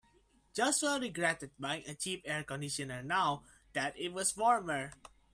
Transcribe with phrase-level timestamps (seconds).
[0.55, 4.93] Joshua regretted buying a cheap air conditioner now that it was warmer.